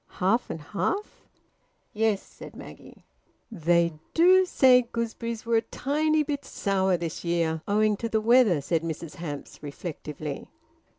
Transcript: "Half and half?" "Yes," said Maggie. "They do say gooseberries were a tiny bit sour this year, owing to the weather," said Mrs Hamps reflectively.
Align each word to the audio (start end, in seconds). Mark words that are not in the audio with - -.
"Half 0.17 0.49
and 0.49 0.59
half?" 0.59 1.27
"Yes," 1.93 2.23
said 2.23 2.55
Maggie. 2.55 3.05
"They 3.51 3.93
do 4.15 4.47
say 4.47 4.89
gooseberries 4.91 5.45
were 5.45 5.57
a 5.57 5.61
tiny 5.61 6.23
bit 6.23 6.43
sour 6.43 6.97
this 6.97 7.23
year, 7.23 7.61
owing 7.67 7.95
to 7.97 8.09
the 8.09 8.19
weather," 8.19 8.61
said 8.61 8.81
Mrs 8.81 9.17
Hamps 9.17 9.61
reflectively. 9.61 10.47